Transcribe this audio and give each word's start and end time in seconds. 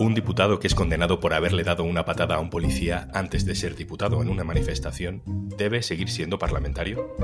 Un 0.00 0.14
diputado 0.14 0.58
que 0.58 0.66
es 0.66 0.74
condenado 0.74 1.20
por 1.20 1.34
haberle 1.34 1.62
dado 1.62 1.84
una 1.84 2.06
patada 2.06 2.36
a 2.36 2.40
un 2.40 2.48
policía 2.48 3.08
antes 3.12 3.44
de 3.44 3.54
ser 3.54 3.76
diputado 3.76 4.22
en 4.22 4.30
una 4.30 4.44
manifestación, 4.44 5.22
¿debe 5.58 5.82
seguir 5.82 6.08
siendo 6.08 6.38
parlamentario? 6.38 7.14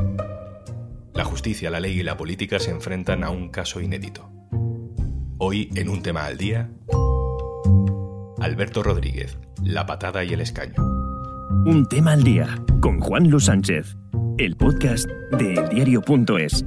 La 1.15 1.25
justicia, 1.25 1.71
la 1.71 1.81
ley 1.81 2.01
y 2.01 2.03
la 2.03 2.19
política 2.19 2.59
se 2.59 2.71
enfrentan 2.71 3.25
a 3.25 3.31
un 3.31 3.49
caso 3.49 3.81
inédito. 3.81 4.31
Hoy, 5.39 5.71
en 5.75 5.89
un 5.89 6.03
tema 6.03 6.27
al 6.27 6.37
día, 6.37 6.71
Alberto 8.41 8.83
Rodríguez, 8.83 9.39
la 9.65 9.87
patada 9.87 10.23
y 10.23 10.35
el 10.35 10.43
escaño. 10.43 10.75
Un 11.65 11.87
tema 11.89 12.13
al 12.13 12.25
día 12.25 12.63
con 12.83 13.01
Juan 13.01 13.31
Luis 13.31 13.45
Sánchez, 13.45 13.97
el 14.37 14.55
podcast 14.55 15.09
de 15.39 15.55
eldiario.es. 15.55 16.67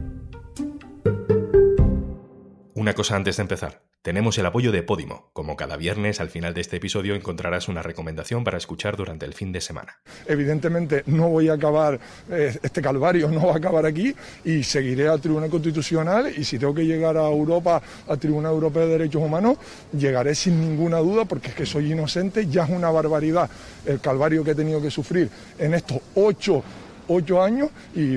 Una 2.73 2.93
cosa 2.93 3.15
antes 3.15 3.37
de 3.37 3.41
empezar. 3.43 3.88
Tenemos 4.01 4.37
el 4.37 4.45
apoyo 4.45 4.71
de 4.71 4.81
Podimo. 4.81 5.29
Como 5.33 5.57
cada 5.57 5.75
viernes, 5.75 6.21
al 6.21 6.29
final 6.29 6.53
de 6.53 6.61
este 6.61 6.77
episodio 6.77 7.15
encontrarás 7.15 7.67
una 7.67 7.83
recomendación 7.83 8.45
para 8.45 8.57
escuchar 8.57 8.95
durante 8.95 9.25
el 9.25 9.33
fin 9.33 9.51
de 9.51 9.59
semana. 9.59 9.99
Evidentemente 10.25 11.03
no 11.07 11.27
voy 11.27 11.49
a 11.49 11.55
acabar, 11.55 11.99
eh, 12.31 12.57
este 12.63 12.81
calvario 12.81 13.27
no 13.29 13.47
va 13.47 13.55
a 13.55 13.57
acabar 13.57 13.85
aquí 13.85 14.15
y 14.45 14.63
seguiré 14.63 15.09
al 15.09 15.19
Tribunal 15.19 15.49
Constitucional 15.49 16.31
y 16.33 16.45
si 16.45 16.57
tengo 16.57 16.73
que 16.73 16.85
llegar 16.85 17.17
a 17.17 17.27
Europa, 17.27 17.81
al 18.07 18.17
Tribunal 18.17 18.53
Europeo 18.53 18.83
de 18.83 18.93
Derechos 18.93 19.21
Humanos, 19.21 19.57
llegaré 19.91 20.33
sin 20.33 20.61
ninguna 20.61 20.99
duda 20.99 21.25
porque 21.25 21.49
es 21.49 21.55
que 21.55 21.65
soy 21.65 21.91
inocente, 21.91 22.47
ya 22.47 22.63
es 22.63 22.69
una 22.69 22.89
barbaridad 22.91 23.49
el 23.85 23.99
calvario 23.99 24.45
que 24.45 24.51
he 24.51 24.55
tenido 24.55 24.81
que 24.81 24.91
sufrir 24.91 25.29
en 25.57 25.73
estos 25.73 25.99
ocho 26.15 26.63
ocho 27.09 27.41
años 27.41 27.69
y, 27.95 28.15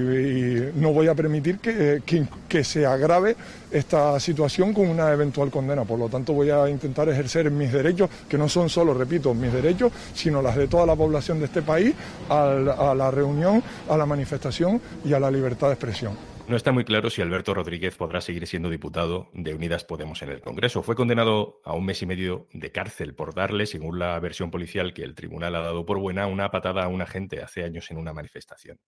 no 0.74 0.92
voy 0.92 1.08
a 1.08 1.14
permitir 1.14 1.58
que, 1.58 2.02
que, 2.48 2.64
se 2.64 2.86
agrave 2.86 3.36
esta 3.70 4.18
situación 4.20 4.72
con 4.72 4.88
una 4.88 5.12
eventual 5.12 5.50
condena. 5.50 5.84
Por 5.84 5.98
lo 5.98 6.08
tanto, 6.08 6.32
voy 6.32 6.50
a 6.50 6.68
intentar 6.68 7.08
ejercer 7.08 7.50
mis 7.50 7.72
derechos, 7.72 8.08
que 8.28 8.38
no 8.38 8.48
son 8.48 8.68
solo, 8.68 8.94
repito, 8.94 9.34
mis 9.34 9.52
derechos, 9.52 9.92
sino 10.14 10.40
las 10.40 10.56
de 10.56 10.68
toda 10.68 10.86
la 10.86 10.94
población 10.94 11.38
de 11.40 11.46
este 11.46 11.62
país, 11.62 11.94
a 12.28 12.94
la 12.96 13.10
reunión, 13.10 13.62
a 13.88 13.96
la 13.96 14.06
manifestación 14.06 14.80
y 15.04 15.12
a 15.12 15.20
la 15.20 15.30
libertad 15.30 15.68
de 15.68 15.74
expresión. 15.74 16.31
No 16.48 16.56
está 16.56 16.72
muy 16.72 16.84
claro 16.84 17.08
si 17.08 17.22
Alberto 17.22 17.54
Rodríguez 17.54 17.96
podrá 17.96 18.20
seguir 18.20 18.46
siendo 18.46 18.68
diputado 18.68 19.30
de 19.32 19.54
Unidas 19.54 19.84
Podemos 19.84 20.20
en 20.22 20.28
el 20.28 20.40
Congreso. 20.40 20.82
Fue 20.82 20.96
condenado 20.96 21.60
a 21.64 21.72
un 21.72 21.86
mes 21.86 22.02
y 22.02 22.06
medio 22.06 22.48
de 22.52 22.72
cárcel 22.72 23.14
por 23.14 23.34
darle, 23.34 23.64
según 23.64 23.98
la 23.98 24.18
versión 24.18 24.50
policial 24.50 24.92
que 24.92 25.02
el 25.02 25.14
tribunal 25.14 25.54
ha 25.54 25.60
dado 25.60 25.86
por 25.86 25.98
buena, 25.98 26.26
una 26.26 26.50
patada 26.50 26.84
a 26.84 26.88
un 26.88 27.00
agente 27.00 27.42
hace 27.42 27.64
años 27.64 27.90
en 27.90 27.96
una 27.96 28.12
manifestación. 28.12 28.80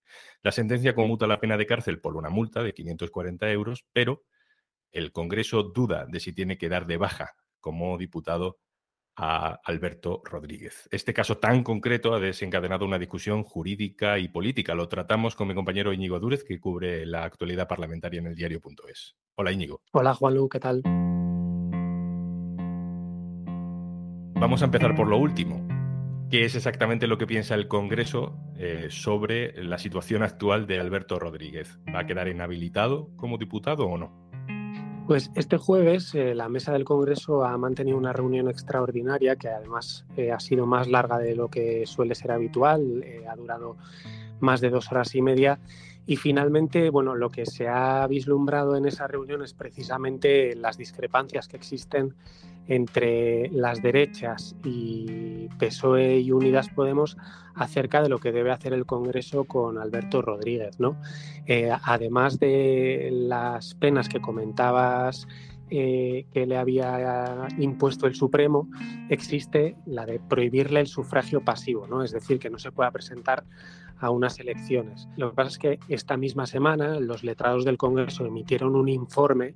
La 0.43 0.51
sentencia 0.51 0.93
conmuta 0.93 1.27
la 1.27 1.39
pena 1.39 1.57
de 1.57 1.65
cárcel 1.65 1.99
por 2.01 2.17
una 2.17 2.29
multa 2.29 2.61
de 2.61 2.73
540 2.73 3.49
euros, 3.51 3.85
pero 3.93 4.25
el 4.91 5.11
Congreso 5.11 5.63
duda 5.63 6.05
de 6.05 6.19
si 6.19 6.33
tiene 6.33 6.57
que 6.57 6.69
dar 6.69 6.85
de 6.85 6.97
baja 6.97 7.35
como 7.61 7.97
diputado 7.97 8.59
a 9.15 9.59
Alberto 9.63 10.21
Rodríguez. 10.25 10.87
Este 10.91 11.13
caso 11.13 11.37
tan 11.37 11.63
concreto 11.63 12.13
ha 12.13 12.19
desencadenado 12.19 12.85
una 12.85 12.99
discusión 12.99 13.43
jurídica 13.43 14.19
y 14.19 14.27
política. 14.27 14.75
Lo 14.75 14.87
tratamos 14.87 15.35
con 15.35 15.47
mi 15.47 15.55
compañero 15.55 15.93
Íñigo 15.93 16.19
Dúrez, 16.19 16.43
que 16.43 16.59
cubre 16.59 17.05
la 17.05 17.23
actualidad 17.23 17.67
parlamentaria 17.67 18.19
en 18.19 18.27
el 18.27 18.35
diario.es. 18.35 19.15
Hola 19.35 19.51
Íñigo. 19.51 19.81
Hola 19.91 20.13
Juanlu, 20.13 20.49
¿qué 20.49 20.59
tal? 20.59 20.81
Vamos 24.37 24.61
a 24.61 24.65
empezar 24.65 24.95
por 24.95 25.07
lo 25.07 25.17
último. 25.17 25.65
¿Qué 26.29 26.43
es 26.43 26.55
exactamente 26.55 27.07
lo 27.07 27.17
que 27.17 27.27
piensa 27.27 27.55
el 27.55 27.67
Congreso 27.67 28.35
eh, 28.57 28.87
sobre 28.89 29.63
la 29.63 29.77
situación 29.77 30.23
actual 30.23 30.67
de 30.67 30.79
Alberto 30.79 31.19
Rodríguez? 31.19 31.79
¿Va 31.93 31.99
a 31.99 32.05
quedar 32.05 32.27
inhabilitado 32.27 33.15
como 33.15 33.37
diputado 33.37 33.85
o 33.85 33.97
no? 33.97 34.24
Pues 35.07 35.29
este 35.35 35.57
jueves 35.57 36.15
eh, 36.15 36.33
la 36.33 36.49
mesa 36.49 36.73
del 36.73 36.83
Congreso 36.83 37.45
ha 37.45 37.55
mantenido 37.59 37.95
una 37.95 38.11
reunión 38.11 38.49
extraordinaria 38.49 39.35
que 39.35 39.49
además 39.49 40.03
eh, 40.17 40.31
ha 40.31 40.39
sido 40.39 40.65
más 40.65 40.87
larga 40.87 41.19
de 41.19 41.35
lo 41.35 41.47
que 41.47 41.85
suele 41.85 42.15
ser 42.15 42.31
habitual, 42.31 43.03
eh, 43.03 43.23
ha 43.29 43.35
durado 43.35 43.77
más 44.39 44.61
de 44.61 44.71
dos 44.71 44.91
horas 44.91 45.13
y 45.13 45.21
media 45.21 45.59
y 46.07 46.17
finalmente, 46.17 46.89
bueno, 46.89 47.15
lo 47.15 47.29
que 47.29 47.45
se 47.45 47.67
ha 47.67 48.05
vislumbrado 48.07 48.75
en 48.75 48.85
esa 48.85 49.07
reunión 49.07 49.43
es 49.43 49.53
precisamente 49.53 50.55
las 50.55 50.77
discrepancias 50.77 51.47
que 51.47 51.57
existen 51.57 52.13
entre 52.67 53.49
las 53.49 53.81
derechas 53.81 54.55
y 54.63 55.47
PSOE 55.59 56.19
y 56.19 56.31
Unidas 56.31 56.69
Podemos 56.69 57.17
acerca 57.53 58.01
de 58.01 58.09
lo 58.09 58.19
que 58.19 58.31
debe 58.31 58.51
hacer 58.51 58.73
el 58.73 58.85
Congreso 58.85 59.45
con 59.45 59.77
Alberto 59.77 60.21
Rodríguez. 60.21 60.79
¿no? 60.79 60.99
Eh, 61.45 61.71
además 61.83 62.39
de 62.39 63.09
las 63.11 63.75
penas 63.75 64.09
que 64.09 64.21
comentabas 64.21 65.27
eh, 65.69 66.25
que 66.31 66.45
le 66.45 66.57
había 66.57 67.47
impuesto 67.57 68.07
el 68.07 68.15
Supremo, 68.15 68.69
existe 69.09 69.75
la 69.85 70.05
de 70.05 70.19
prohibirle 70.19 70.79
el 70.79 70.87
sufragio 70.87 71.43
pasivo, 71.43 71.87
¿no? 71.87 72.03
es 72.03 72.11
decir, 72.11 72.39
que 72.39 72.49
no 72.49 72.59
se 72.59 72.71
pueda 72.71 72.91
presentar 72.91 73.43
a 73.99 74.09
unas 74.09 74.39
elecciones. 74.39 75.07
Lo 75.15 75.29
que 75.29 75.35
pasa 75.35 75.49
es 75.49 75.57
que 75.57 75.79
esta 75.87 76.17
misma 76.17 76.45
semana 76.45 76.99
los 76.99 77.23
letrados 77.23 77.65
del 77.65 77.77
Congreso 77.77 78.25
emitieron 78.25 78.75
un 78.75 78.89
informe 78.89 79.55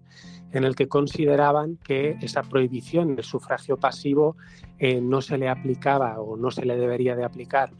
en 0.51 0.63
el 0.63 0.75
que 0.75 0.87
consideraban 0.87 1.77
que 1.83 2.17
esa 2.21 2.41
prohibición 2.41 3.15
del 3.15 3.25
sufragio 3.25 3.77
pasivo 3.77 4.35
eh, 4.79 5.01
no 5.01 5.21
se 5.21 5.37
le 5.37 5.49
aplicaba 5.49 6.19
o 6.19 6.37
no 6.37 6.51
se 6.51 6.65
le 6.65 6.77
debería 6.77 7.15
de 7.15 7.25
aplicar 7.25 7.71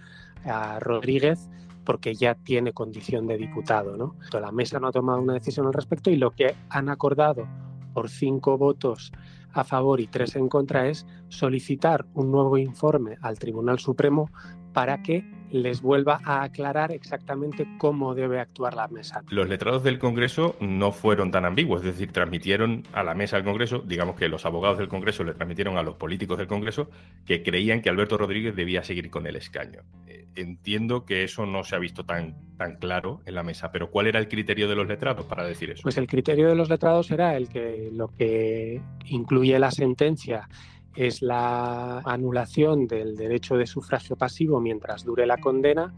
a 0.45 0.79
Rodríguez 0.79 1.49
porque 1.83 2.13
ya 2.13 2.35
tiene 2.35 2.73
condición 2.73 3.25
de 3.25 3.37
diputado. 3.37 4.13
La 4.31 4.51
mesa 4.51 4.79
no 4.79 4.89
ha 4.89 4.91
tomado 4.91 5.21
una 5.21 5.33
decisión 5.33 5.65
al 5.65 5.73
respecto 5.73 6.11
y 6.11 6.17
lo 6.17 6.31
que 6.31 6.53
han 6.69 6.89
acordado 6.89 7.47
por 7.93 8.09
cinco 8.09 8.57
votos 8.57 9.11
a 9.53 9.63
favor 9.63 9.99
y 9.99 10.07
tres 10.07 10.35
en 10.35 10.47
contra 10.47 10.87
es 10.87 11.05
solicitar 11.29 12.05
un 12.13 12.31
nuevo 12.31 12.57
informe 12.57 13.17
al 13.21 13.39
Tribunal 13.39 13.79
Supremo 13.79 14.29
para 14.73 15.01
que 15.01 15.23
les 15.51 15.81
vuelva 15.81 16.19
a 16.23 16.43
aclarar 16.43 16.91
exactamente 16.91 17.67
cómo 17.77 18.13
debe 18.13 18.39
actuar 18.39 18.75
la 18.75 18.87
mesa. 18.87 19.23
Los 19.29 19.49
letrados 19.49 19.83
del 19.83 19.99
Congreso 19.99 20.55
no 20.59 20.91
fueron 20.91 21.31
tan 21.31 21.45
ambiguos, 21.45 21.81
es 21.81 21.87
decir, 21.87 22.11
transmitieron 22.11 22.83
a 22.93 23.03
la 23.03 23.15
mesa 23.15 23.37
del 23.37 23.45
Congreso, 23.45 23.79
digamos 23.79 24.15
que 24.15 24.29
los 24.29 24.45
abogados 24.45 24.77
del 24.77 24.87
Congreso 24.87 25.23
le 25.23 25.33
transmitieron 25.33 25.77
a 25.77 25.83
los 25.83 25.95
políticos 25.95 26.37
del 26.37 26.47
Congreso 26.47 26.89
que 27.25 27.43
creían 27.43 27.81
que 27.81 27.89
Alberto 27.89 28.17
Rodríguez 28.17 28.55
debía 28.55 28.83
seguir 28.83 29.09
con 29.09 29.25
el 29.27 29.35
escaño. 29.35 29.81
Eh, 30.07 30.27
entiendo 30.35 31.05
que 31.05 31.23
eso 31.23 31.45
no 31.45 31.63
se 31.63 31.75
ha 31.75 31.79
visto 31.79 32.05
tan, 32.05 32.35
tan 32.57 32.77
claro 32.77 33.21
en 33.25 33.35
la 33.35 33.43
mesa, 33.43 33.71
pero 33.71 33.89
¿cuál 33.89 34.07
era 34.07 34.19
el 34.19 34.27
criterio 34.27 34.67
de 34.67 34.75
los 34.75 34.87
letrados 34.87 35.25
para 35.25 35.45
decir 35.45 35.71
eso? 35.71 35.83
Pues 35.83 35.97
el 35.97 36.07
criterio 36.07 36.47
de 36.49 36.55
los 36.55 36.69
letrados 36.69 37.09
era 37.11 37.35
el 37.35 37.49
que 37.49 37.89
lo 37.91 38.09
que 38.09 38.81
incluye 39.05 39.57
la 39.57 39.71
sentencia 39.71 40.47
es 40.95 41.21
la 41.21 41.99
anulación 41.99 42.87
del 42.87 43.15
derecho 43.15 43.57
de 43.57 43.67
sufragio 43.67 44.15
pasivo 44.15 44.59
mientras 44.59 45.03
dure 45.03 45.25
la 45.25 45.37
condena, 45.37 45.93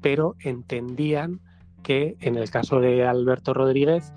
pero 0.00 0.36
entendían 0.40 1.40
que 1.82 2.16
en 2.20 2.36
el 2.36 2.50
caso 2.50 2.80
de 2.80 3.04
Alberto 3.04 3.54
Rodríguez, 3.54 4.12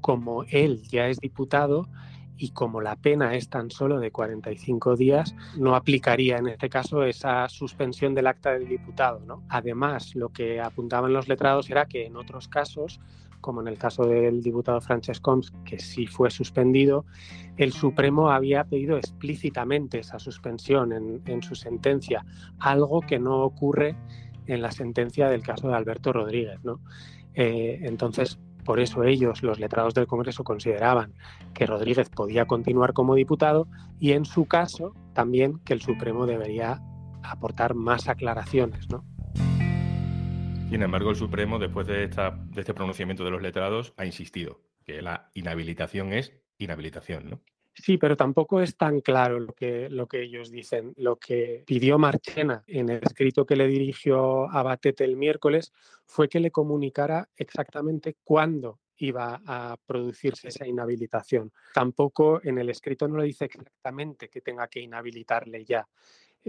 como 0.00 0.44
él 0.44 0.82
ya 0.88 1.08
es 1.08 1.18
diputado 1.18 1.88
y 2.38 2.50
como 2.50 2.80
la 2.80 2.96
pena 2.96 3.34
es 3.34 3.50
tan 3.50 3.70
solo 3.70 3.98
de 3.98 4.12
45 4.12 4.96
días, 4.96 5.34
no 5.56 5.74
aplicaría 5.74 6.38
en 6.38 6.48
este 6.48 6.70
caso 6.70 7.02
esa 7.02 7.48
suspensión 7.48 8.14
del 8.14 8.28
acta 8.28 8.52
del 8.52 8.68
diputado. 8.68 9.20
¿no? 9.26 9.42
Además, 9.48 10.14
lo 10.14 10.30
que 10.30 10.60
apuntaban 10.60 11.12
los 11.12 11.28
letrados 11.28 11.68
era 11.68 11.86
que 11.86 12.06
en 12.06 12.16
otros 12.16 12.48
casos 12.48 13.00
como 13.40 13.60
en 13.60 13.68
el 13.68 13.78
caso 13.78 14.04
del 14.04 14.42
diputado 14.42 14.80
Francesc 14.80 15.22
Coms, 15.22 15.52
que 15.64 15.78
sí 15.78 16.06
fue 16.06 16.30
suspendido, 16.30 17.04
el 17.56 17.72
Supremo 17.72 18.30
había 18.30 18.64
pedido 18.64 18.96
explícitamente 18.96 20.00
esa 20.00 20.18
suspensión 20.18 21.20
en, 21.24 21.42
su 21.42 21.54
sentencia, 21.54 22.24
algo 22.58 23.00
que 23.00 23.18
no 23.18 23.42
ocurre 23.42 23.96
en 24.46 24.60
la 24.60 24.72
sentencia 24.72 25.28
del 25.28 25.42
caso 25.42 25.68
de 25.68 25.76
Alberto 25.76 26.12
Rodríguez. 26.12 26.58
¿no? 26.64 26.80
Eh, 27.34 27.80
entonces, 27.82 28.38
por 28.68 28.80
eso 28.80 29.02
ellos, 29.02 29.42
los 29.42 29.58
letrados 29.58 29.94
del 29.94 30.06
Congreso, 30.06 30.44
consideraban 30.44 31.14
que 31.54 31.64
Rodríguez 31.64 32.10
podía 32.10 32.44
continuar 32.44 32.92
como 32.92 33.14
diputado 33.14 33.66
y 33.98 34.12
en 34.12 34.26
su 34.26 34.44
caso 34.44 34.92
también 35.14 35.58
que 35.64 35.72
el 35.72 35.80
Supremo 35.80 36.26
debería 36.26 36.78
aportar 37.22 37.74
más 37.74 38.10
aclaraciones. 38.10 38.86
¿no? 38.90 39.06
Sin 40.68 40.82
embargo, 40.82 41.08
el 41.08 41.16
Supremo, 41.16 41.58
después 41.58 41.86
de, 41.86 42.04
este 42.04 42.74
pronunciamiento 42.74 43.24
de 43.24 43.30
los 43.30 43.40
letrados, 43.40 43.94
ha 43.96 44.04
insistido 44.04 44.60
que 44.84 45.00
la 45.00 45.30
inhabilitación 45.32 46.12
es 46.12 46.34
inhabilitación, 46.58 47.30
¿no? 47.30 47.40
Sí, 47.80 47.96
pero 47.96 48.16
tampoco 48.16 48.60
es 48.60 48.76
tan 48.76 49.00
claro 49.00 49.38
lo 49.38 49.52
que, 49.52 49.88
lo 49.88 50.08
que 50.08 50.22
ellos 50.22 50.50
dicen. 50.50 50.92
Lo 50.96 51.16
que 51.16 51.62
pidió 51.64 51.96
Marchena 51.96 52.64
en 52.66 52.88
el 52.88 53.00
escrito 53.02 53.46
que 53.46 53.54
le 53.54 53.68
dirigió 53.68 54.50
a 54.50 54.62
Batete 54.64 55.04
el 55.04 55.16
miércoles 55.16 55.72
fue 56.04 56.28
que 56.28 56.40
le 56.40 56.50
comunicara 56.50 57.28
exactamente 57.36 58.16
cuándo 58.24 58.80
iba 58.96 59.40
a 59.46 59.76
producirse 59.86 60.48
esa 60.48 60.66
inhabilitación. 60.66 61.52
Tampoco 61.72 62.40
en 62.42 62.58
el 62.58 62.68
escrito 62.68 63.06
no 63.06 63.18
le 63.18 63.26
dice 63.26 63.44
exactamente 63.44 64.28
que 64.28 64.40
tenga 64.40 64.66
que 64.66 64.80
inhabilitarle 64.80 65.64
ya. 65.64 65.86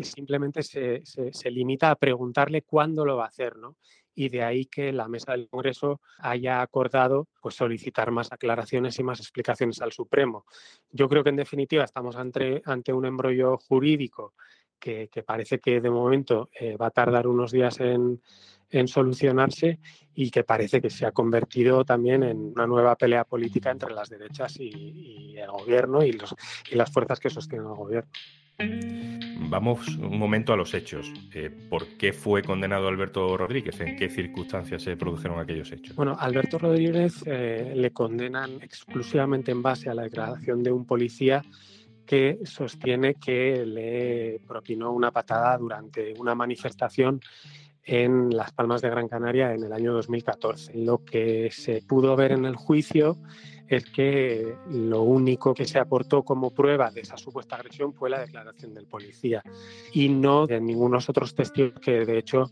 Simplemente 0.02 0.64
se, 0.64 1.06
se, 1.06 1.32
se 1.32 1.52
limita 1.52 1.92
a 1.92 1.96
preguntarle 1.96 2.64
cuándo 2.64 3.06
lo 3.06 3.18
va 3.18 3.26
a 3.26 3.28
hacer, 3.28 3.56
¿no? 3.58 3.76
Y 4.20 4.28
de 4.28 4.44
ahí 4.44 4.66
que 4.66 4.92
la 4.92 5.08
mesa 5.08 5.32
del 5.32 5.48
Congreso 5.48 6.02
haya 6.18 6.62
acordado 6.62 7.30
pues, 7.42 7.56
solicitar 7.56 8.12
más 8.12 8.34
aclaraciones 8.34 9.00
y 9.00 9.04
más 9.04 9.22
explicaciones 9.22 9.82
al 9.82 9.94
Supremo. 9.94 10.46
Yo 10.92 11.08
creo 11.08 11.24
que 11.24 11.30
en 11.30 11.38
definitiva 11.38 11.86
estamos 11.86 12.18
ante, 12.18 12.62
ante 12.66 12.92
un 12.92 13.06
embrollo 13.06 13.58
jurídico 13.58 14.34
que, 14.78 15.10
parece 15.26 15.60
que 15.60 15.80
de 15.80 15.90
momento 15.90 16.50
eh, 16.60 16.76
va 16.76 16.88
a 16.88 16.92
tardar 16.92 17.28
unos 17.28 17.54
días 17.54 17.80
en, 17.80 18.22
solucionarse 18.88 19.80
y 20.14 20.30
que 20.30 20.44
parece 20.44 20.82
que 20.82 20.90
se 20.90 21.06
ha 21.06 21.14
convertido 21.14 21.86
también 21.86 22.24
en 22.24 22.52
una 22.56 22.68
nueva 22.68 22.98
pelea 22.98 23.24
política 23.24 23.72
entre 23.72 23.94
las 23.94 24.10
derechas 24.10 24.60
y, 24.60 25.38
el 25.38 25.50
gobierno 25.50 26.04
y, 26.04 26.10
y 26.72 26.76
las 26.76 26.92
fuerzas 26.92 27.22
que 27.22 27.30
sostienen 27.30 27.68
al 27.68 27.76
gobierno. 27.76 28.12
Vamos 29.50 29.88
un 29.98 30.20
momento 30.20 30.54
a 30.54 30.56
los 30.56 30.76
hechos. 30.76 31.12
Eh, 31.34 31.50
¿Por 31.50 31.98
qué 31.98 32.14
fue 32.14 32.44
condenado 32.44 32.88
Alberto 32.88 33.36
Rodríguez? 33.36 33.80
¿En 33.82 33.96
qué 33.96 34.08
circunstancias 34.08 34.84
se 34.84 34.96
produjeron 34.96 35.40
aquellos 35.40 35.72
hechos? 35.72 35.96
Bueno, 35.96 36.16
Alberto 36.20 36.60
Rodríguez 36.60 37.24
eh, 37.26 37.74
le 37.76 37.90
condenan 37.90 38.62
exclusivamente 38.62 39.52
en 39.52 39.64
base 39.64 39.90
a 39.90 39.96
la 39.96 40.04
declaración 40.04 40.62
de 40.62 40.72
un 40.72 40.86
policía 40.86 41.42
que 42.06 42.40
sostiene 42.44 43.16
que 43.16 43.66
le 43.66 44.40
propinó 44.48 44.92
una 44.92 45.12
patada 45.12 45.58
durante 45.58 46.14
una 46.20 46.36
manifestación 46.36 47.20
en 47.84 48.30
Las 48.30 48.52
Palmas 48.52 48.84
de 48.84 48.90
Gran 48.92 49.08
Canaria 49.08 49.54
en 49.54 49.64
el 49.64 49.74
año 49.74 49.94
2014. 49.94 50.76
Lo 50.76 51.04
que 51.04 51.50
se 51.52 51.82
pudo 51.82 52.16
ver 52.16 52.34
en 52.34 52.46
el 52.46 52.56
juicio 52.56 53.18
es 53.70 53.86
que 53.86 54.56
lo 54.70 55.04
único 55.04 55.54
que 55.54 55.66
se 55.66 55.78
aportó 55.78 56.24
como 56.24 56.52
prueba 56.52 56.90
de 56.90 57.02
esa 57.02 57.18
supuesta 57.18 57.56
agresión 57.56 57.94
fue 57.94 58.10
la 58.10 58.20
declaración 58.20 58.74
del 58.74 58.88
policía 58.88 59.44
y 59.94 60.10
no 60.10 60.48
de 60.48 60.60
ningunos 60.60 61.08
otros 61.08 61.36
testigos 61.36 61.80
que 61.80 62.06
de 62.06 62.18
hecho 62.18 62.52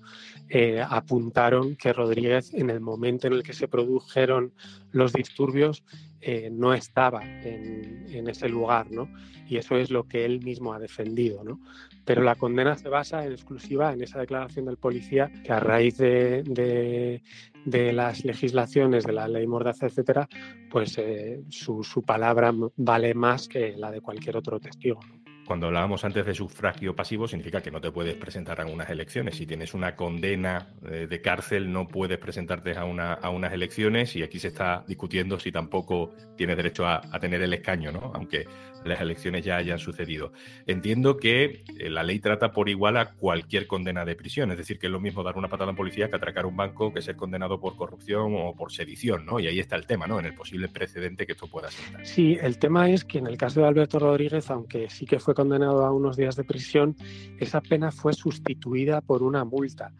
eh, 0.49 0.81
apuntaron 0.87 1.75
que 1.75 1.91
Rodríguez 1.91 2.53
en 2.53 2.69
el 2.69 2.79
momento 2.79 3.27
en 3.27 3.33
el 3.33 3.43
que 3.43 3.53
se 3.53 3.67
produjeron 3.67 4.53
los 4.91 5.11
disturbios 5.11 5.83
eh, 6.19 6.49
no 6.51 6.73
estaba 6.73 7.23
en, 7.23 8.27
ese 8.27 8.49
lugar, 8.49 8.91
¿no? 8.91 9.07
Y 9.47 9.57
eso 9.57 9.77
es 9.77 9.91
lo 9.91 10.07
que 10.07 10.25
él 10.25 10.41
mismo 10.41 10.73
ha 10.73 10.79
defendido, 10.79 11.43
¿no? 11.43 11.59
Pero 12.05 12.23
la 12.23 12.35
condena 12.35 12.75
se 12.75 12.89
basa 12.89 13.23
en 13.25 13.33
exclusiva 13.33 13.93
en 13.93 14.01
esa 14.01 14.19
declaración 14.19 14.65
del 14.65 14.77
policía 14.77 15.31
que 15.43 15.51
a 15.51 15.59
raíz 15.59 15.97
de, 15.97 17.21
las 17.67 18.23
legislaciones, 18.23 19.05
de 19.05 19.13
la 19.13 19.27
ley 19.27 19.45
Mordaza, 19.45 19.87
etcétera, 19.87 20.27
pues 20.69 20.97
eh, 20.97 21.41
su, 21.49 21.83
su, 21.83 22.03
palabra 22.03 22.53
vale 22.77 23.13
más 23.13 23.47
que 23.47 23.75
la 23.75 23.91
de 23.91 24.01
cualquier 24.01 24.37
otro 24.37 24.59
testigo. 24.59 24.99
Cuando 25.47 25.67
hablábamos 25.67 26.03
antes 26.03 26.25
de 26.25 26.33
sufragio 26.33 26.93
pasivo, 26.93 27.25
significa 27.25 27.61
que 27.61 27.71
no 27.71 27.79
te 27.79 27.89
puedes 27.89 28.15
presentar 28.15 28.59
a 28.59 28.65
unas 28.65 28.89
elecciones. 28.89 29.37
Si 29.37 29.45
tienes 29.45 29.73
una 29.73 29.95
condena 29.95 30.73
eh, 30.85 31.07
de 31.09 31.21
cárcel, 31.21 31.71
no 31.71 31.87
puedes 31.87 32.17
presentarte 32.17 32.77
a, 32.77 32.83
una, 32.83 33.13
a 33.13 33.29
unas 33.29 33.53
elecciones 33.53 34.13
y 34.17 34.23
aquí 34.23 34.39
se 34.39 34.49
está 34.49 34.83
discutiendo 34.89 35.39
si 35.39 35.53
tampoco 35.53 36.13
tienes 36.35 36.57
derecho 36.57 36.85
a, 36.85 37.01
a 37.09 37.19
tener 37.21 37.41
el 37.41 37.53
escaño, 37.53 37.93
¿no? 37.93 38.11
Aunque 38.13 38.45
las 38.85 39.01
elecciones 39.01 39.43
ya 39.43 39.57
hayan 39.57 39.79
sucedido. 39.79 40.31
Entiendo 40.65 41.17
que 41.17 41.63
eh, 41.77 41.89
la 41.89 42.03
ley 42.03 42.19
trata 42.19 42.51
por 42.51 42.69
igual 42.69 42.97
a 42.97 43.13
cualquier 43.13 43.67
condena 43.67 44.05
de 44.05 44.15
prisión, 44.15 44.51
es 44.51 44.57
decir, 44.57 44.79
que 44.79 44.87
es 44.87 44.91
lo 44.91 44.99
mismo 44.99 45.23
dar 45.23 45.37
una 45.37 45.47
patada 45.47 45.71
en 45.71 45.75
policía 45.75 46.09
que 46.09 46.15
atracar 46.15 46.45
un 46.45 46.55
banco, 46.55 46.93
que 46.93 47.01
ser 47.01 47.15
condenado 47.15 47.59
por 47.59 47.75
corrupción 47.75 48.33
o 48.35 48.55
por 48.55 48.71
sedición, 48.71 49.25
¿no? 49.25 49.39
Y 49.39 49.47
ahí 49.47 49.59
está 49.59 49.75
el 49.75 49.85
tema, 49.85 50.07
¿no? 50.07 50.19
En 50.19 50.25
el 50.25 50.33
posible 50.33 50.67
precedente 50.67 51.25
que 51.25 51.33
esto 51.33 51.47
pueda 51.47 51.69
ser. 51.71 52.05
Sí, 52.05 52.37
el 52.41 52.57
tema 52.57 52.89
es 52.89 53.03
que 53.03 53.17
en 53.19 53.27
el 53.27 53.37
caso 53.37 53.61
de 53.61 53.67
Alberto 53.67 53.99
Rodríguez, 53.99 54.49
aunque 54.49 54.89
sí 54.89 55.05
que 55.05 55.19
fue 55.19 55.33
condenado 55.33 55.85
a 55.85 55.91
unos 55.91 56.17
días 56.17 56.35
de 56.35 56.43
prisión, 56.43 56.95
esa 57.39 57.61
pena 57.61 57.91
fue 57.91 58.13
sustituida 58.13 59.01
por 59.01 59.23
una 59.23 59.43
multa. 59.43 59.91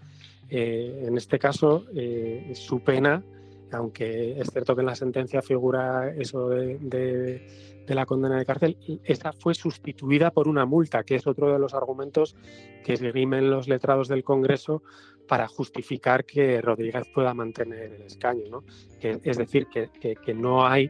Eh, 0.50 1.06
en 1.08 1.18
este 1.18 1.40
caso, 1.40 1.86
eh, 1.96 2.54
su 2.56 2.80
pena, 2.82 3.24
aunque 3.72 4.40
es 4.40 4.50
cierto 4.52 4.76
que 4.76 4.82
en 4.82 4.88
la 4.88 4.96
sentencia 4.96 5.42
figura 5.42 6.14
eso 6.18 6.50
de 6.50 7.42
la 7.88 8.06
condena 8.06 8.38
de 8.38 8.46
cárcel, 8.46 8.78
esta 9.04 9.34
fue 9.34 9.54
sustituida 9.54 10.32
por 10.32 10.48
una 10.48 10.66
multa, 10.66 11.04
que 11.04 11.16
es 11.16 11.28
otro 11.28 11.52
de 11.52 11.60
los 11.60 11.74
argumentos 11.74 12.36
que 12.84 12.94
esgrimen 12.94 13.50
los 13.50 13.68
letrados 13.68 14.08
del 14.08 14.24
Congreso 14.24 14.84
para 15.28 15.48
justificar 15.48 16.26
que 16.26 16.62
Rodríguez 16.62 17.04
pueda 17.14 17.34
mantener 17.34 17.94
el 17.94 18.02
escaño. 18.04 18.44
¿no? 18.50 18.64
Que, 19.00 19.20
es 19.24 19.38
decir, 19.38 19.68
que, 19.68 19.90
que 20.16 20.34
no 20.34 20.66
hay 20.66 20.90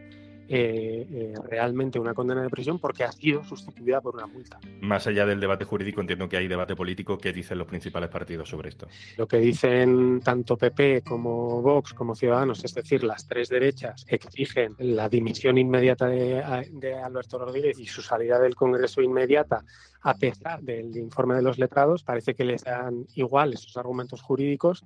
eh, 0.49 1.07
eh, 1.11 1.33
realmente 1.49 1.99
una 1.99 2.13
condena 2.13 2.41
de 2.41 2.49
prisión 2.49 2.79
porque 2.79 3.03
ha 3.03 3.11
sido 3.11 3.43
sustituida 3.43 4.01
por 4.01 4.15
una 4.15 4.27
multa. 4.27 4.59
Más 4.81 5.05
allá 5.07 5.25
del 5.25 5.39
debate 5.39 5.65
jurídico, 5.65 6.01
entiendo 6.01 6.29
que 6.29 6.37
hay 6.37 6.47
debate 6.47 6.75
político. 6.75 7.17
¿Qué 7.17 7.33
dicen 7.33 7.57
los 7.57 7.67
principales 7.67 8.09
partidos 8.09 8.49
sobre 8.49 8.69
esto? 8.69 8.87
Lo 9.17 9.27
que 9.27 9.37
dicen 9.37 10.21
tanto 10.23 10.57
PP 10.57 11.01
como 11.01 11.61
Vox 11.61 11.93
como 11.93 12.15
Ciudadanos, 12.15 12.63
es 12.63 12.73
decir, 12.73 13.03
las 13.03 13.27
tres 13.27 13.49
derechas, 13.49 14.05
exigen 14.07 14.75
la 14.79 15.09
dimisión 15.09 15.57
inmediata 15.57 16.07
de, 16.07 16.43
de 16.71 16.93
Alberto 16.95 17.37
Rodríguez 17.37 17.79
y 17.79 17.85
su 17.85 18.01
salida 18.01 18.39
del 18.39 18.55
Congreso 18.55 19.01
inmediata 19.01 19.63
a 20.01 20.13
pesar 20.13 20.61
del 20.61 20.95
informe 20.95 21.35
de 21.35 21.41
los 21.41 21.57
letrados, 21.57 22.03
parece 22.03 22.33
que 22.33 22.45
les 22.45 22.63
dan 22.63 23.05
igual 23.15 23.53
esos 23.53 23.75
argumentos 23.75 24.21
jurídicos, 24.21 24.85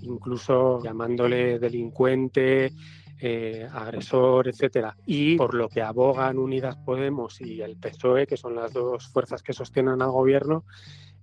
incluso 0.00 0.82
llamándole 0.82 1.58
delincuente, 1.58 2.72
eh, 3.22 3.68
agresor, 3.72 4.48
etcétera, 4.48 4.96
y 5.06 5.36
por 5.36 5.54
lo 5.54 5.68
que 5.68 5.80
abogan 5.80 6.38
Unidas 6.38 6.76
Podemos 6.76 7.40
y 7.40 7.60
el 7.62 7.76
PSOE, 7.76 8.26
que 8.26 8.36
son 8.36 8.56
las 8.56 8.72
dos 8.72 9.08
fuerzas 9.08 9.42
que 9.42 9.52
sostienen 9.52 10.02
al 10.02 10.10
gobierno, 10.10 10.64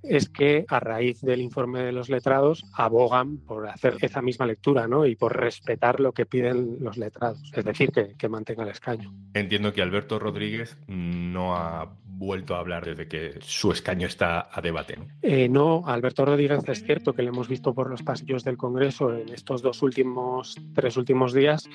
es 0.02 0.30
que 0.30 0.66
a 0.70 0.80
raíz 0.80 1.22
del 1.22 1.42
informe 1.42 1.84
de 1.84 1.92
los 1.92 2.10
letrados 2.10 2.66
abogan 2.74 3.38
por 3.38 3.68
hacer 3.68 3.98
esa 4.02 4.22
misma 4.22 4.46
lectura 4.46 4.88
¿no? 4.88 5.06
y 5.06 5.16
por 5.16 5.36
respetar 5.36 6.00
lo 6.00 6.14
que 6.14 6.26
piden 6.26 6.78
los 6.80 6.98
letrados, 6.98 7.52
es 7.54 7.66
decir, 7.66 7.92
que, 7.92 8.16
que 8.18 8.30
mantenga 8.30 8.64
el 8.64 8.70
escaño. 8.70 9.14
Entiendo 9.34 9.74
que 9.74 9.82
Alberto 9.82 10.20
Rodríguez 10.20 10.78
no 10.88 11.56
ha 11.56 11.94
vuelto 12.20 12.56
a 12.56 12.60
hablar 12.60 12.86
desde 12.86 13.08
que 13.08 13.40
su 13.42 13.72
escaño 13.72 14.06
está 14.06 14.50
a 14.52 14.62
debate. 14.62 14.98
¿no? 14.98 15.08
Eh, 15.22 15.48
no, 15.48 15.84
Alberto 15.88 16.26
Rodríguez 16.26 16.60
es 16.68 16.84
cierto 16.84 17.14
que 17.14 17.24
le 17.24 17.30
hemos 17.30 17.48
visto 17.48 17.74
por 17.74 17.90
los 17.90 18.04
pasillos 18.04 18.44
del 18.44 18.58
Congreso 18.58 19.16
en 19.16 19.30
estos 19.30 19.62
dos 19.62 19.82
últimos, 19.82 20.56
tres 20.76 20.98
últimos 20.98 21.34
días, 21.34 21.68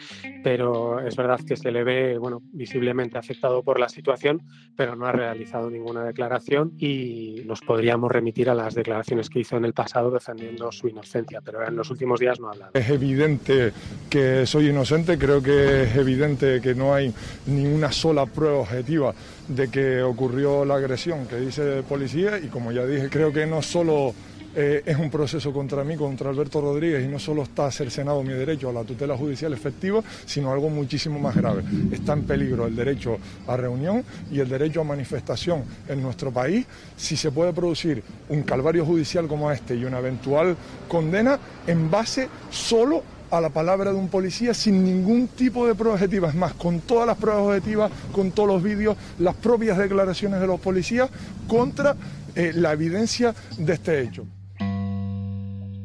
pero 0.42 1.00
es 1.00 1.16
verdad 1.16 1.40
que 1.40 1.56
se 1.56 1.72
le 1.72 1.82
ve, 1.82 2.18
bueno, 2.18 2.42
visiblemente 2.52 3.16
afectado 3.16 3.62
por 3.62 3.80
la 3.80 3.88
situación, 3.88 4.42
pero 4.76 4.94
no 4.94 5.06
ha 5.06 5.12
realizado 5.12 5.70
ninguna 5.70 6.04
declaración 6.04 6.74
y 6.78 7.42
nos 7.46 7.62
podríamos 7.62 8.12
remitir 8.12 8.50
a 8.50 8.54
las 8.54 8.74
declaraciones 8.74 9.30
que 9.30 9.40
hizo 9.40 9.56
en 9.56 9.64
el 9.64 9.72
pasado 9.72 10.10
defendiendo 10.10 10.70
su 10.70 10.88
inocencia, 10.88 11.40
pero 11.40 11.66
en 11.66 11.74
los 11.74 11.90
últimos 11.90 12.20
días 12.20 12.38
no 12.38 12.48
ha 12.48 12.52
hablado. 12.52 12.72
Es 12.74 12.90
evidente 12.90 13.72
que 14.10 14.44
soy 14.44 14.68
inocente, 14.68 15.16
creo 15.16 15.42
que 15.42 15.84
es 15.84 15.96
evidente 15.96 16.60
que 16.60 16.74
no 16.74 16.92
hay 16.92 17.14
ni 17.46 17.64
una 17.64 17.90
sola 17.90 18.26
prueba 18.26 18.58
objetiva 18.58 19.14
de 19.48 19.68
que 19.68 20.02
ocurrió 20.02 20.64
la 20.64 20.76
agresión 20.76 21.26
que 21.26 21.36
dice 21.36 21.82
policía 21.88 22.38
y 22.38 22.48
como 22.48 22.72
ya 22.72 22.86
dije, 22.86 23.08
creo 23.10 23.32
que 23.32 23.46
no 23.46 23.62
solo 23.62 24.14
eh, 24.56 24.82
es 24.86 24.96
un 24.96 25.10
proceso 25.10 25.52
contra 25.52 25.82
mí, 25.82 25.96
contra 25.96 26.30
Alberto 26.30 26.60
Rodríguez, 26.60 27.04
y 27.04 27.08
no 27.08 27.18
solo 27.18 27.42
está 27.42 27.70
cercenado 27.72 28.22
mi 28.22 28.32
derecho 28.32 28.70
a 28.70 28.72
la 28.72 28.84
tutela 28.84 29.16
judicial 29.16 29.52
efectiva, 29.52 30.00
sino 30.26 30.52
algo 30.52 30.70
muchísimo 30.70 31.18
más 31.18 31.34
grave. 31.34 31.64
Está 31.90 32.12
en 32.12 32.22
peligro 32.22 32.66
el 32.66 32.76
derecho 32.76 33.18
a 33.48 33.56
reunión 33.56 34.04
y 34.30 34.38
el 34.38 34.48
derecho 34.48 34.82
a 34.82 34.84
manifestación 34.84 35.64
en 35.88 36.00
nuestro 36.00 36.30
país 36.30 36.66
si 36.96 37.16
se 37.16 37.32
puede 37.32 37.52
producir 37.52 38.02
un 38.28 38.42
calvario 38.42 38.84
judicial 38.84 39.26
como 39.26 39.50
este 39.50 39.74
y 39.74 39.84
una 39.84 39.98
eventual 39.98 40.56
condena 40.86 41.38
en 41.66 41.90
base 41.90 42.28
solo 42.50 43.02
a 43.36 43.40
la 43.40 43.50
palabra 43.50 43.92
de 43.92 43.98
un 43.98 44.08
policía 44.08 44.54
sin 44.54 44.84
ningún 44.84 45.28
tipo 45.28 45.66
de 45.66 45.74
prueba 45.74 45.94
objetiva. 45.94 46.28
Es 46.28 46.34
más, 46.34 46.54
con 46.54 46.80
todas 46.80 47.06
las 47.06 47.16
pruebas 47.16 47.42
objetivas, 47.42 47.92
con 48.12 48.32
todos 48.32 48.48
los 48.48 48.62
vídeos, 48.62 48.96
las 49.18 49.34
propias 49.34 49.78
declaraciones 49.78 50.40
de 50.40 50.46
los 50.46 50.60
policías 50.60 51.10
contra 51.48 51.96
eh, 52.34 52.52
la 52.54 52.72
evidencia 52.72 53.34
de 53.58 53.72
este 53.72 54.00
hecho. 54.00 54.26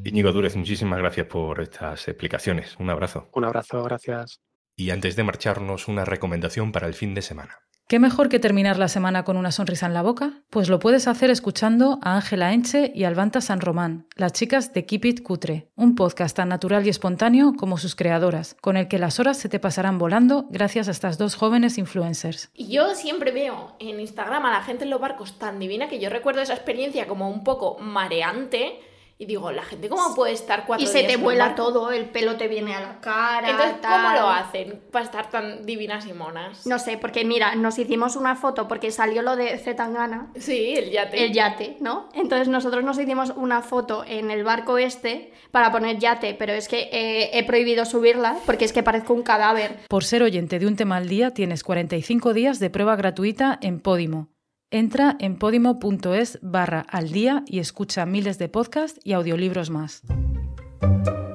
Íñigo 0.03 0.31
Dúrez, 0.31 0.55
muchísimas 0.55 0.97
gracias 0.99 1.27
por 1.27 1.61
estas 1.61 2.07
explicaciones. 2.07 2.75
Un 2.79 2.89
abrazo. 2.89 3.29
Un 3.33 3.45
abrazo, 3.45 3.83
gracias. 3.83 4.39
Y 4.75 4.91
antes 4.91 5.15
de 5.15 5.23
marcharnos, 5.23 5.87
una 5.87 6.05
recomendación 6.05 6.71
para 6.71 6.87
el 6.87 6.93
fin 6.93 7.13
de 7.13 7.21
semana. 7.21 7.59
¿Qué 7.89 7.98
mejor 7.98 8.29
que 8.29 8.38
terminar 8.38 8.77
la 8.77 8.88
semana 8.88 9.24
con 9.24 9.36
una 9.36 9.51
sonrisa 9.51 9.88
en 9.88 9.96
la 9.96 10.03
boca? 10.03 10.43
Pues 10.51 10.69
lo 10.69 10.77
puedes 10.77 11.08
hacer 11.08 11.31
escuchando 11.31 11.98
a 12.03 12.17
Ángela 12.17 12.53
Enche 12.53 12.91
y 12.93 13.03
Albanta 13.03 13.41
San 13.41 13.62
Román, 13.62 14.05
las 14.15 14.31
chicas 14.31 14.74
de 14.74 14.86
Keep 14.86 15.05
It 15.05 15.24
Cutre, 15.24 15.72
un 15.75 15.96
podcast 15.96 16.36
tan 16.36 16.50
natural 16.50 16.86
y 16.86 16.89
espontáneo 16.89 17.53
como 17.58 17.79
sus 17.79 17.96
creadoras, 17.96 18.55
con 18.62 18.77
el 18.77 18.88
que 18.88 19.00
las 19.00 19.19
horas 19.19 19.38
se 19.38 19.50
te 19.50 19.60
pasarán 19.60 19.98
volando 19.98 20.46
gracias 20.51 20.88
a 20.88 20.91
estas 20.91 21.17
dos 21.17 21.34
jóvenes 21.34 21.79
influencers. 21.79 22.51
Yo 22.53 22.93
siempre 22.93 23.31
veo 23.31 23.75
en 23.79 24.00
Instagram 24.00 24.46
a 24.46 24.51
la 24.51 24.62
gente 24.62 24.84
en 24.84 24.91
los 24.91 25.01
barcos 25.01 25.39
tan 25.39 25.58
divina 25.58 25.89
que 25.89 26.00
yo 26.00 26.12
recuerdo 26.12 26.41
esa 26.41 26.53
experiencia 26.53 27.08
como 27.08 27.27
un 27.27 27.43
poco 27.43 27.79
mareante 27.79 28.81
Y 29.21 29.25
digo, 29.25 29.51
la 29.51 29.63
gente, 29.63 29.89
¿cómo 29.89 30.15
puede 30.15 30.31
estar 30.31 30.65
cuatro 30.65 30.81
Y 30.81 30.89
días 30.89 31.01
se 31.01 31.05
te 31.05 31.17
vuela 31.17 31.47
barco? 31.47 31.63
todo, 31.65 31.91
el 31.91 32.05
pelo 32.05 32.38
te 32.38 32.47
viene 32.47 32.73
a 32.73 32.79
la 32.79 33.01
cara. 33.01 33.49
Entonces, 33.49 33.75
¿cómo 33.81 33.93
tal. 33.93 34.19
lo 34.21 34.29
hacen 34.29 34.81
para 34.93 35.03
estar 35.03 35.29
tan 35.29 35.65
divinas 35.65 36.05
y 36.07 36.13
monas? 36.13 36.65
No 36.65 36.79
sé, 36.79 36.97
porque 36.97 37.25
mira, 37.25 37.53
nos 37.55 37.77
hicimos 37.77 38.15
una 38.15 38.38
foto 38.38 38.69
porque 38.69 38.91
salió 38.91 39.21
lo 39.21 39.35
de 39.35 39.57
Zetangana, 39.57 40.31
Sí, 40.39 40.73
el 40.77 40.89
yate. 40.91 41.25
el 41.25 41.33
yate, 41.33 41.75
¿no? 41.81 42.07
Entonces 42.13 42.47
nosotros 42.47 42.85
nos 42.85 42.97
hicimos 42.97 43.33
una 43.35 43.61
foto 43.61 44.05
en 44.07 44.31
el 44.31 44.45
barco 44.45 44.77
este 44.77 45.33
para 45.51 45.69
poner 45.69 45.99
yate, 45.99 46.33
pero 46.35 46.53
es 46.53 46.69
que 46.69 46.88
eh, 46.89 47.31
he 47.38 47.43
prohibido 47.43 47.83
subirla 47.83 48.38
porque 48.45 48.63
es 48.63 48.71
que 48.71 48.83
parezco 48.83 49.13
un 49.13 49.23
cadáver. 49.23 49.79
Por 49.89 50.05
ser 50.05 50.23
oyente 50.23 50.59
de 50.59 50.65
un 50.67 50.77
tema 50.77 50.95
al 50.95 51.09
día, 51.09 51.31
tienes 51.33 51.65
45 51.65 52.33
días 52.33 52.59
de 52.59 52.69
prueba 52.69 52.95
gratuita 52.95 53.59
en 53.61 53.81
Podimo. 53.81 54.29
Entra 54.71 55.17
en 55.19 55.35
podimo.es 55.35 56.38
barra 56.43 56.81
al 56.81 57.11
día 57.11 57.43
y 57.47 57.57
escucha 57.57 58.05
miles 58.05 58.38
de 58.38 58.49
podcasts 58.49 58.99
y 59.03 59.13
audiolibros 59.13 59.71
más. 59.71 60.03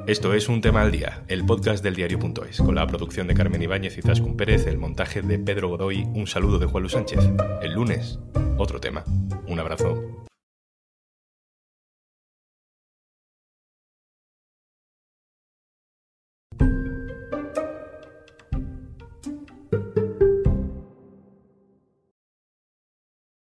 Esto 0.07 0.35
es 0.35 0.49
Un 0.49 0.61
Tema 0.61 0.83
al 0.83 0.93
Día, 0.93 1.25
el 1.27 1.45
podcast 1.45 1.83
del 1.83 1.97
diario.es, 1.97 2.59
con 2.59 2.77
la 2.77 2.87
producción 2.87 3.27
de 3.27 3.35
Carmen 3.35 3.61
Ibáñez 3.61 3.99
y 3.99 4.03
Zascun 4.03 4.37
Pérez, 4.37 4.69
el 4.69 4.79
montaje 4.79 5.21
de 5.21 5.41
Pedro 5.41 5.71
Godoy, 5.71 6.05
un 6.15 6.29
saludo 6.29 6.61
de 6.61 6.67
Juan 6.67 6.83
Luis 6.85 6.93
Sánchez. 6.93 7.19
El 7.61 7.73
lunes, 7.73 8.21
otro 8.57 8.79
tema. 8.79 9.03
Un 9.49 9.59
abrazo. 9.59 10.01